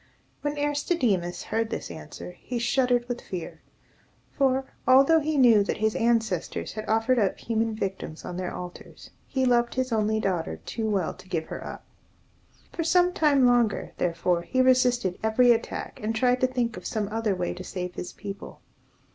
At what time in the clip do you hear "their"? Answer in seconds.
8.35-8.51